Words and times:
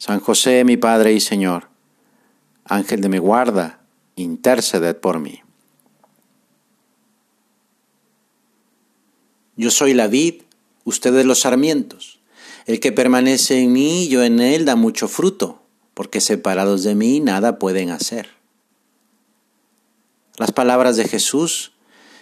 San 0.00 0.18
José, 0.18 0.64
mi 0.64 0.78
Padre 0.78 1.12
y 1.12 1.20
Señor, 1.20 1.68
Ángel 2.64 3.02
de 3.02 3.10
mi 3.10 3.18
guarda, 3.18 3.82
interceded 4.16 4.96
por 4.96 5.18
mí. 5.18 5.42
Yo 9.56 9.70
soy 9.70 9.92
la 9.92 10.06
vid, 10.06 10.44
ustedes 10.84 11.26
los 11.26 11.40
sarmientos. 11.40 12.18
El 12.64 12.80
que 12.80 12.92
permanece 12.92 13.60
en 13.60 13.74
mí, 13.74 14.08
yo 14.08 14.24
en 14.24 14.40
él, 14.40 14.64
da 14.64 14.74
mucho 14.74 15.06
fruto, 15.06 15.60
porque 15.92 16.22
separados 16.22 16.82
de 16.82 16.94
mí 16.94 17.20
nada 17.20 17.58
pueden 17.58 17.90
hacer. 17.90 18.30
Las 20.38 20.50
palabras 20.50 20.96
de 20.96 21.08
Jesús, 21.08 21.72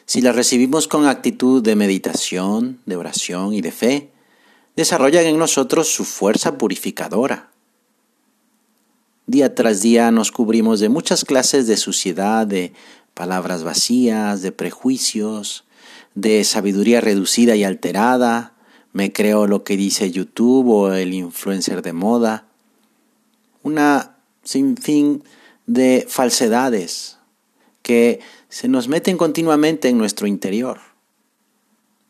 si 0.05 0.21
las 0.21 0.35
recibimos 0.35 0.89
con 0.89 1.07
actitud 1.07 1.63
de 1.63 1.77
meditación, 1.77 2.81
de 2.87 2.97
oración 2.97 3.55
y 3.55 3.61
de 3.61 3.71
fe, 3.71 4.11
desarrollan 4.75 5.27
en 5.27 5.39
nosotros 5.39 5.87
su 5.87 6.05
fuerza 6.05 6.59
purificadora 6.59 7.53
Día 9.29 9.55
tras 9.55 9.83
día 9.83 10.11
nos 10.11 10.33
cubrimos 10.33 10.81
de 10.81 10.89
muchas 10.89 11.27
clases 11.27 11.67
de 11.67 11.77
suciedad, 11.77 12.47
de 12.47 12.73
palabras 13.13 13.63
vacías, 13.63 14.41
de 14.41 14.53
prejuicios, 14.53 15.65
de 16.15 16.45
sabiduría 16.45 17.03
reducida 17.03 17.55
y 17.55 17.63
alterada. 17.63 18.55
Me 18.95 19.13
creo 19.13 19.47
lo 19.47 19.65
que 19.65 19.77
dice 19.77 20.11
YouTube 20.11 20.67
o 20.71 20.93
el 20.95 21.13
influencer 21.13 21.83
de 21.83 21.93
moda. 21.93 22.47
Una 23.63 24.17
sinfín 24.45 25.23
de 25.67 26.07
falsedades 26.09 27.19
que 27.83 28.21
se 28.49 28.67
nos 28.67 28.89
meten 28.89 29.19
continuamente 29.19 29.91
en 29.91 29.99
nuestro 29.99 30.27
interior. 30.27 30.81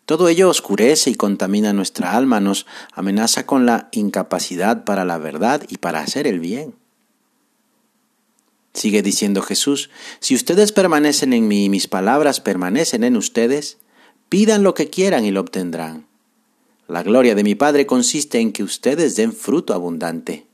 Todo 0.06 0.28
ello 0.28 0.48
oscurece 0.48 1.10
y 1.10 1.16
contamina 1.16 1.72
nuestra 1.72 2.12
alma, 2.12 2.38
nos 2.38 2.64
amenaza 2.92 3.44
con 3.44 3.66
la 3.66 3.88
incapacidad 3.90 4.84
para 4.84 5.04
la 5.04 5.18
verdad 5.18 5.64
y 5.68 5.78
para 5.78 5.98
hacer 5.98 6.28
el 6.28 6.38
bien. 6.38 6.74
Sigue 8.74 9.02
diciendo 9.02 9.42
Jesús, 9.42 9.90
si 10.20 10.34
ustedes 10.34 10.72
permanecen 10.72 11.32
en 11.32 11.48
mí 11.48 11.64
y 11.64 11.68
mis 11.68 11.88
palabras 11.88 12.40
permanecen 12.40 13.04
en 13.04 13.16
ustedes, 13.16 13.78
pidan 14.28 14.62
lo 14.62 14.74
que 14.74 14.90
quieran 14.90 15.24
y 15.24 15.30
lo 15.30 15.40
obtendrán. 15.40 16.06
La 16.86 17.02
gloria 17.02 17.34
de 17.34 17.44
mi 17.44 17.54
Padre 17.54 17.86
consiste 17.86 18.38
en 18.38 18.52
que 18.52 18.62
ustedes 18.62 19.16
den 19.16 19.32
fruto 19.32 19.74
abundante. 19.74 20.46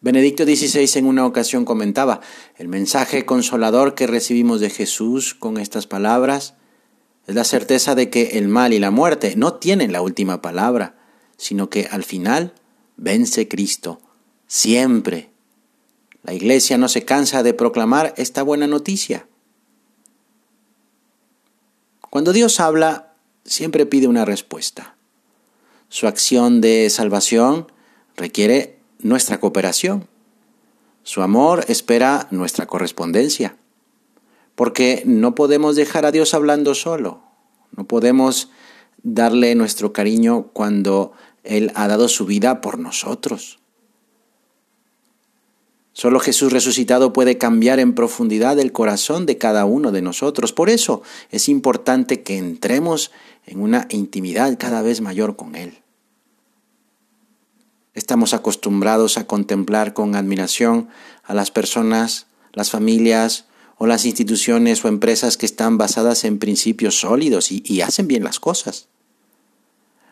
Benedicto 0.00 0.44
XVI 0.44 0.98
en 0.98 1.06
una 1.06 1.26
ocasión 1.26 1.64
comentaba, 1.64 2.20
el 2.56 2.68
mensaje 2.68 3.24
consolador 3.24 3.94
que 3.94 4.06
recibimos 4.06 4.60
de 4.60 4.70
Jesús 4.70 5.34
con 5.34 5.56
estas 5.56 5.86
palabras 5.86 6.54
es 7.26 7.34
la 7.34 7.44
certeza 7.44 7.94
de 7.94 8.08
que 8.08 8.38
el 8.38 8.46
mal 8.46 8.72
y 8.72 8.78
la 8.78 8.92
muerte 8.92 9.34
no 9.36 9.54
tienen 9.54 9.90
la 9.90 10.02
última 10.02 10.42
palabra, 10.42 10.96
sino 11.36 11.70
que 11.70 11.88
al 11.90 12.04
final 12.04 12.54
vence 12.96 13.48
Cristo, 13.48 14.00
siempre 14.46 15.30
la 16.26 16.34
Iglesia 16.34 16.76
no 16.76 16.88
se 16.88 17.04
cansa 17.04 17.44
de 17.44 17.54
proclamar 17.54 18.12
esta 18.16 18.42
buena 18.42 18.66
noticia. 18.66 19.28
Cuando 22.10 22.32
Dios 22.32 22.58
habla, 22.58 23.14
siempre 23.44 23.86
pide 23.86 24.08
una 24.08 24.24
respuesta. 24.24 24.96
Su 25.88 26.08
acción 26.08 26.60
de 26.60 26.90
salvación 26.90 27.70
requiere 28.16 28.80
nuestra 28.98 29.38
cooperación. 29.38 30.08
Su 31.04 31.22
amor 31.22 31.64
espera 31.68 32.26
nuestra 32.32 32.66
correspondencia. 32.66 33.56
Porque 34.56 35.04
no 35.06 35.36
podemos 35.36 35.76
dejar 35.76 36.06
a 36.06 36.10
Dios 36.10 36.34
hablando 36.34 36.74
solo. 36.74 37.22
No 37.70 37.86
podemos 37.86 38.50
darle 39.04 39.54
nuestro 39.54 39.92
cariño 39.92 40.48
cuando 40.52 41.12
Él 41.44 41.70
ha 41.76 41.86
dado 41.86 42.08
su 42.08 42.26
vida 42.26 42.60
por 42.60 42.80
nosotros. 42.80 43.60
Solo 45.96 46.20
Jesús 46.20 46.52
resucitado 46.52 47.14
puede 47.14 47.38
cambiar 47.38 47.80
en 47.80 47.94
profundidad 47.94 48.58
el 48.58 48.70
corazón 48.70 49.24
de 49.24 49.38
cada 49.38 49.64
uno 49.64 49.92
de 49.92 50.02
nosotros. 50.02 50.52
Por 50.52 50.68
eso 50.68 51.00
es 51.30 51.48
importante 51.48 52.22
que 52.22 52.36
entremos 52.36 53.12
en 53.46 53.62
una 53.62 53.86
intimidad 53.88 54.58
cada 54.58 54.82
vez 54.82 55.00
mayor 55.00 55.36
con 55.36 55.54
Él. 55.54 55.78
Estamos 57.94 58.34
acostumbrados 58.34 59.16
a 59.16 59.26
contemplar 59.26 59.94
con 59.94 60.16
admiración 60.16 60.90
a 61.24 61.32
las 61.32 61.50
personas, 61.50 62.26
las 62.52 62.70
familias 62.70 63.46
o 63.78 63.86
las 63.86 64.04
instituciones 64.04 64.84
o 64.84 64.88
empresas 64.88 65.38
que 65.38 65.46
están 65.46 65.78
basadas 65.78 66.24
en 66.24 66.38
principios 66.38 67.00
sólidos 67.00 67.50
y, 67.50 67.62
y 67.64 67.80
hacen 67.80 68.06
bien 68.06 68.22
las 68.22 68.38
cosas. 68.38 68.88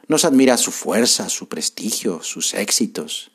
Nos 0.08 0.24
admira 0.24 0.56
su 0.56 0.70
fuerza, 0.70 1.28
su 1.28 1.46
prestigio, 1.50 2.22
sus 2.22 2.54
éxitos. 2.54 3.33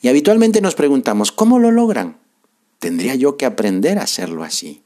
Y 0.00 0.08
habitualmente 0.08 0.60
nos 0.60 0.74
preguntamos, 0.74 1.32
¿cómo 1.32 1.58
lo 1.58 1.70
logran? 1.70 2.18
¿Tendría 2.78 3.14
yo 3.14 3.36
que 3.36 3.46
aprender 3.46 3.98
a 3.98 4.02
hacerlo 4.02 4.44
así? 4.44 4.82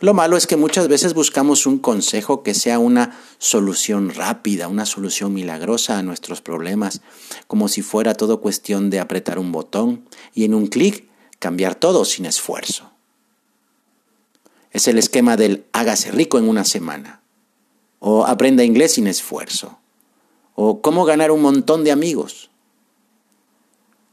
Lo 0.00 0.14
malo 0.14 0.36
es 0.36 0.46
que 0.46 0.56
muchas 0.56 0.88
veces 0.88 1.14
buscamos 1.14 1.66
un 1.66 1.78
consejo 1.78 2.42
que 2.42 2.54
sea 2.54 2.78
una 2.78 3.18
solución 3.38 4.14
rápida, 4.14 4.68
una 4.68 4.86
solución 4.86 5.34
milagrosa 5.34 5.98
a 5.98 6.02
nuestros 6.02 6.40
problemas, 6.40 7.00
como 7.46 7.68
si 7.68 7.82
fuera 7.82 8.14
todo 8.14 8.40
cuestión 8.40 8.90
de 8.90 9.00
apretar 9.00 9.38
un 9.38 9.50
botón 9.50 10.04
y 10.34 10.44
en 10.44 10.54
un 10.54 10.66
clic 10.66 11.08
cambiar 11.38 11.74
todo 11.74 12.04
sin 12.04 12.26
esfuerzo. 12.26 12.92
Es 14.70 14.86
el 14.86 14.98
esquema 14.98 15.36
del 15.36 15.64
hágase 15.72 16.10
rico 16.10 16.38
en 16.38 16.48
una 16.48 16.64
semana, 16.64 17.22
o 17.98 18.26
aprenda 18.26 18.64
inglés 18.64 18.94
sin 18.94 19.06
esfuerzo, 19.06 19.78
o 20.54 20.82
cómo 20.82 21.04
ganar 21.04 21.30
un 21.30 21.42
montón 21.42 21.84
de 21.84 21.90
amigos, 21.90 22.50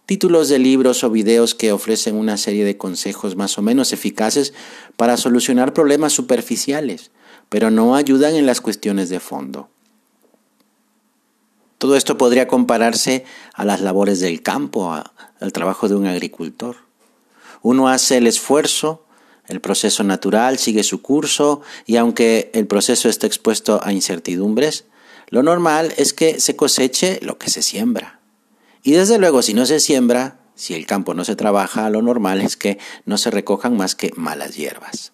títulos 0.06 0.50
de 0.50 0.60
libros 0.60 1.04
o 1.04 1.10
videos 1.10 1.56
que 1.56 1.72
ofrecen 1.72 2.16
una 2.16 2.38
serie 2.38 2.66
de 2.66 2.78
consejos 2.78 3.36
más 3.36 3.58
o 3.58 3.62
menos 3.62 3.94
eficaces 3.94 4.54
para 4.98 5.18
solucionar 5.18 5.74
problemas 5.74 6.14
superficiales, 6.14 7.12
pero 7.50 7.72
no 7.72 7.96
ayudan 7.96 8.36
en 8.36 8.46
las 8.46 8.62
cuestiones 8.62 9.10
de 9.10 9.20
fondo. 9.20 9.70
Todo 11.78 11.96
esto 11.96 12.18
podría 12.18 12.48
compararse 12.48 13.26
a 13.54 13.66
las 13.66 13.82
labores 13.82 14.20
del 14.20 14.42
campo, 14.42 14.94
al 14.94 15.54
trabajo 15.54 15.90
de 15.90 15.96
un 15.96 16.08
agricultor. 16.08 16.78
Uno 17.62 17.90
hace 17.90 18.18
el 18.18 18.28
esfuerzo, 18.28 19.06
el 19.48 19.60
proceso 19.60 20.04
natural 20.04 20.58
sigue 20.58 20.84
su 20.84 21.02
curso 21.02 21.62
y 21.86 21.98
aunque 21.98 22.50
el 22.54 22.66
proceso 22.66 23.10
esté 23.10 23.28
expuesto 23.28 23.80
a 23.84 23.92
incertidumbres, 23.92 24.86
lo 25.30 25.44
normal 25.44 25.94
es 25.98 26.14
que 26.14 26.40
se 26.40 26.56
coseche 26.56 27.20
lo 27.22 27.38
que 27.38 27.50
se 27.50 27.62
siembra. 27.62 28.15
Y 28.86 28.92
desde 28.92 29.18
luego, 29.18 29.42
si 29.42 29.56
no 29.56 29.66
se 29.66 29.80
siembra, 29.80 30.38
si 30.54 30.76
el 30.76 30.86
campo 30.86 31.16
no 31.16 31.26
se 31.26 31.36
trabaja, 31.36 31.90
lo 31.90 32.04
normal 32.04 32.40
es 32.40 32.56
que 32.56 32.78
no 33.04 33.18
se 33.18 33.32
recojan 33.32 33.76
más 33.76 33.96
que 33.96 34.12
malas 34.16 34.56
hierbas. 34.56 35.12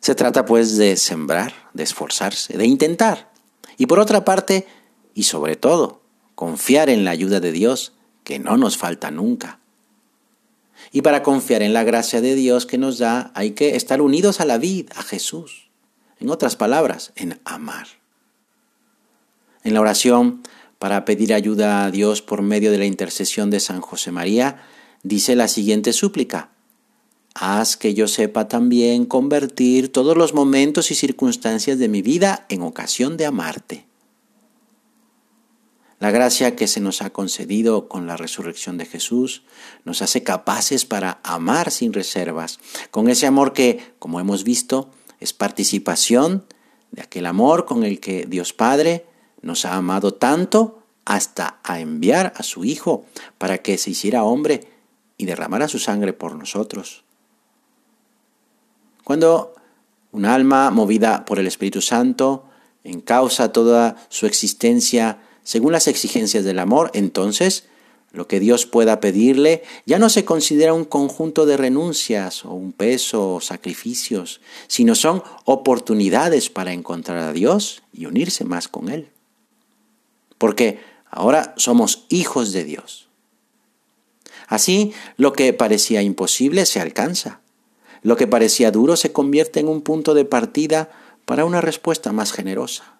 Se 0.00 0.16
trata 0.16 0.44
pues 0.44 0.76
de 0.76 0.96
sembrar, 0.96 1.54
de 1.74 1.84
esforzarse, 1.84 2.58
de 2.58 2.66
intentar. 2.66 3.30
Y 3.78 3.86
por 3.86 4.00
otra 4.00 4.24
parte, 4.24 4.66
y 5.14 5.22
sobre 5.22 5.54
todo, 5.54 6.02
confiar 6.34 6.90
en 6.90 7.04
la 7.04 7.12
ayuda 7.12 7.38
de 7.38 7.52
Dios, 7.52 7.92
que 8.24 8.40
no 8.40 8.56
nos 8.56 8.76
falta 8.76 9.12
nunca. 9.12 9.60
Y 10.90 11.02
para 11.02 11.22
confiar 11.22 11.62
en 11.62 11.72
la 11.72 11.84
gracia 11.84 12.20
de 12.20 12.34
Dios 12.34 12.66
que 12.66 12.78
nos 12.78 12.98
da, 12.98 13.30
hay 13.36 13.52
que 13.52 13.76
estar 13.76 14.02
unidos 14.02 14.40
a 14.40 14.44
la 14.44 14.58
vida, 14.58 14.92
a 14.96 15.04
Jesús. 15.04 15.70
En 16.18 16.30
otras 16.30 16.56
palabras, 16.56 17.12
en 17.14 17.40
amar. 17.44 17.86
En 19.62 19.72
la 19.72 19.80
oración 19.80 20.42
para 20.84 21.06
pedir 21.06 21.32
ayuda 21.32 21.86
a 21.86 21.90
Dios 21.90 22.20
por 22.20 22.42
medio 22.42 22.70
de 22.70 22.76
la 22.76 22.84
intercesión 22.84 23.48
de 23.48 23.58
San 23.58 23.80
José 23.80 24.12
María, 24.12 24.66
dice 25.02 25.34
la 25.34 25.48
siguiente 25.48 25.94
súplica. 25.94 26.50
Haz 27.34 27.78
que 27.78 27.94
yo 27.94 28.06
sepa 28.06 28.48
también 28.48 29.06
convertir 29.06 29.90
todos 29.90 30.14
los 30.14 30.34
momentos 30.34 30.90
y 30.90 30.94
circunstancias 30.94 31.78
de 31.78 31.88
mi 31.88 32.02
vida 32.02 32.44
en 32.50 32.60
ocasión 32.60 33.16
de 33.16 33.24
amarte. 33.24 33.86
La 36.00 36.10
gracia 36.10 36.54
que 36.54 36.66
se 36.66 36.80
nos 36.80 37.00
ha 37.00 37.14
concedido 37.14 37.88
con 37.88 38.06
la 38.06 38.18
resurrección 38.18 38.76
de 38.76 38.84
Jesús 38.84 39.42
nos 39.86 40.02
hace 40.02 40.22
capaces 40.22 40.84
para 40.84 41.18
amar 41.24 41.70
sin 41.70 41.94
reservas, 41.94 42.58
con 42.90 43.08
ese 43.08 43.26
amor 43.26 43.54
que, 43.54 43.94
como 43.98 44.20
hemos 44.20 44.44
visto, 44.44 44.90
es 45.18 45.32
participación 45.32 46.44
de 46.90 47.00
aquel 47.00 47.24
amor 47.24 47.64
con 47.64 47.84
el 47.84 48.00
que 48.00 48.26
Dios 48.26 48.52
Padre 48.52 49.06
nos 49.44 49.64
ha 49.64 49.74
amado 49.74 50.14
tanto 50.14 50.82
hasta 51.04 51.60
a 51.62 51.80
enviar 51.80 52.32
a 52.36 52.42
su 52.42 52.64
Hijo 52.64 53.04
para 53.38 53.58
que 53.58 53.78
se 53.78 53.90
hiciera 53.90 54.24
hombre 54.24 54.68
y 55.16 55.26
derramara 55.26 55.68
su 55.68 55.78
sangre 55.78 56.12
por 56.12 56.34
nosotros. 56.34 57.04
Cuando 59.04 59.54
un 60.12 60.24
alma 60.24 60.70
movida 60.70 61.24
por 61.24 61.38
el 61.38 61.46
Espíritu 61.46 61.80
Santo 61.80 62.44
encausa 62.84 63.52
toda 63.52 63.96
su 64.08 64.26
existencia 64.26 65.18
según 65.42 65.72
las 65.72 65.88
exigencias 65.88 66.44
del 66.44 66.58
amor, 66.58 66.90
entonces 66.94 67.64
lo 68.12 68.28
que 68.28 68.40
Dios 68.40 68.64
pueda 68.64 69.00
pedirle 69.00 69.62
ya 69.84 69.98
no 69.98 70.08
se 70.08 70.24
considera 70.24 70.72
un 70.72 70.84
conjunto 70.84 71.44
de 71.44 71.56
renuncias 71.56 72.44
o 72.44 72.52
un 72.52 72.72
peso 72.72 73.34
o 73.34 73.40
sacrificios, 73.40 74.40
sino 74.68 74.94
son 74.94 75.22
oportunidades 75.44 76.48
para 76.48 76.72
encontrar 76.72 77.18
a 77.18 77.32
Dios 77.32 77.82
y 77.92 78.06
unirse 78.06 78.44
más 78.44 78.68
con 78.68 78.88
Él. 78.88 79.08
Porque 80.44 80.78
ahora 81.10 81.54
somos 81.56 82.04
hijos 82.10 82.52
de 82.52 82.64
Dios. 82.64 83.08
Así, 84.46 84.92
lo 85.16 85.32
que 85.32 85.54
parecía 85.54 86.02
imposible 86.02 86.66
se 86.66 86.82
alcanza. 86.82 87.40
Lo 88.02 88.18
que 88.18 88.26
parecía 88.26 88.70
duro 88.70 88.96
se 88.96 89.10
convierte 89.10 89.60
en 89.60 89.68
un 89.68 89.80
punto 89.80 90.12
de 90.12 90.26
partida 90.26 90.90
para 91.24 91.46
una 91.46 91.62
respuesta 91.62 92.12
más 92.12 92.30
generosa. 92.30 92.98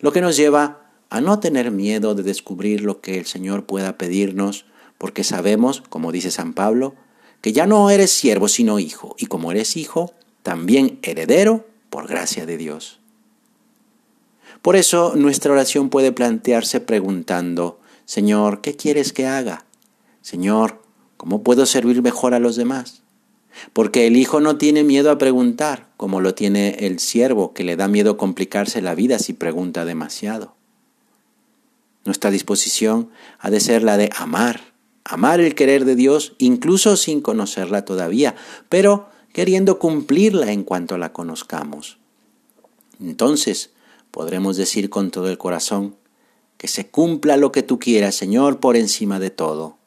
Lo 0.00 0.12
que 0.12 0.20
nos 0.20 0.36
lleva 0.36 0.90
a 1.08 1.22
no 1.22 1.40
tener 1.40 1.70
miedo 1.70 2.14
de 2.14 2.24
descubrir 2.24 2.82
lo 2.82 3.00
que 3.00 3.16
el 3.18 3.24
Señor 3.24 3.64
pueda 3.64 3.96
pedirnos, 3.96 4.66
porque 4.98 5.24
sabemos, 5.24 5.82
como 5.88 6.12
dice 6.12 6.30
San 6.30 6.52
Pablo, 6.52 6.94
que 7.40 7.54
ya 7.54 7.66
no 7.66 7.88
eres 7.88 8.10
siervo 8.10 8.48
sino 8.48 8.78
hijo, 8.78 9.16
y 9.18 9.28
como 9.28 9.50
eres 9.50 9.78
hijo, 9.78 10.12
también 10.42 10.98
heredero 11.00 11.64
por 11.88 12.06
gracia 12.06 12.44
de 12.44 12.58
Dios. 12.58 13.00
Por 14.62 14.76
eso 14.76 15.14
nuestra 15.16 15.52
oración 15.52 15.88
puede 15.88 16.12
plantearse 16.12 16.80
preguntando, 16.80 17.80
Señor, 18.04 18.60
¿qué 18.60 18.74
quieres 18.76 19.12
que 19.12 19.26
haga? 19.26 19.64
Señor, 20.22 20.82
¿cómo 21.16 21.42
puedo 21.42 21.66
servir 21.66 22.02
mejor 22.02 22.34
a 22.34 22.38
los 22.38 22.56
demás? 22.56 23.02
Porque 23.72 24.06
el 24.06 24.16
hijo 24.16 24.40
no 24.40 24.56
tiene 24.56 24.84
miedo 24.84 25.10
a 25.10 25.18
preguntar, 25.18 25.88
como 25.96 26.20
lo 26.20 26.34
tiene 26.34 26.76
el 26.80 26.98
siervo, 26.98 27.52
que 27.54 27.64
le 27.64 27.76
da 27.76 27.88
miedo 27.88 28.16
complicarse 28.16 28.82
la 28.82 28.94
vida 28.94 29.18
si 29.18 29.32
pregunta 29.32 29.84
demasiado. 29.84 30.54
Nuestra 32.04 32.30
disposición 32.30 33.10
ha 33.38 33.50
de 33.50 33.60
ser 33.60 33.82
la 33.82 33.96
de 33.96 34.10
amar, 34.16 34.60
amar 35.04 35.40
el 35.40 35.54
querer 35.54 35.84
de 35.84 35.96
Dios 35.96 36.34
incluso 36.38 36.96
sin 36.96 37.20
conocerla 37.20 37.84
todavía, 37.84 38.34
pero 38.68 39.08
queriendo 39.32 39.78
cumplirla 39.78 40.52
en 40.52 40.64
cuanto 40.64 40.98
la 40.98 41.12
conozcamos. 41.12 41.98
Entonces 43.00 43.70
podremos 44.10 44.56
decir 44.56 44.90
con 44.90 45.10
todo 45.10 45.28
el 45.28 45.38
corazón, 45.38 45.96
que 46.56 46.68
se 46.68 46.88
cumpla 46.88 47.36
lo 47.36 47.52
que 47.52 47.62
tú 47.62 47.78
quieras, 47.78 48.14
Señor, 48.14 48.60
por 48.60 48.76
encima 48.76 49.20
de 49.20 49.30
todo. 49.30 49.78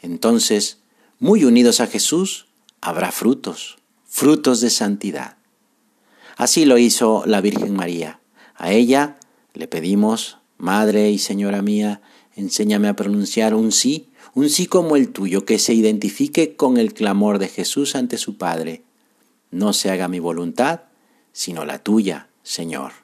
Entonces, 0.00 0.78
muy 1.18 1.44
unidos 1.44 1.80
a 1.80 1.86
Jesús, 1.86 2.46
habrá 2.80 3.12
frutos, 3.12 3.78
frutos 4.04 4.60
de 4.60 4.70
santidad. 4.70 5.36
Así 6.36 6.64
lo 6.64 6.78
hizo 6.78 7.22
la 7.26 7.40
Virgen 7.40 7.74
María. 7.74 8.20
A 8.56 8.72
ella 8.72 9.18
le 9.52 9.68
pedimos 9.68 10.38
Madre 10.58 11.10
y 11.10 11.18
Señora 11.18 11.62
mía, 11.62 12.02
enséñame 12.34 12.88
a 12.88 12.96
pronunciar 12.96 13.54
un 13.54 13.72
sí, 13.72 14.10
un 14.34 14.50
sí 14.50 14.66
como 14.66 14.96
el 14.96 15.10
tuyo, 15.10 15.44
que 15.44 15.58
se 15.58 15.74
identifique 15.74 16.56
con 16.56 16.76
el 16.76 16.92
clamor 16.92 17.38
de 17.38 17.48
Jesús 17.48 17.94
ante 17.94 18.18
su 18.18 18.36
Padre. 18.36 18.82
No 19.50 19.72
se 19.72 19.90
haga 19.90 20.08
mi 20.08 20.18
voluntad, 20.18 20.82
sino 21.32 21.64
la 21.64 21.78
tuya, 21.78 22.28
Señor. 22.42 23.03